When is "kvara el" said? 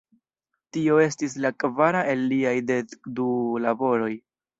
1.63-2.23